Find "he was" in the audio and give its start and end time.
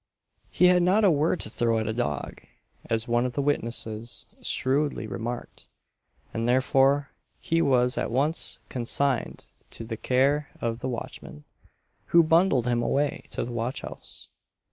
7.39-7.99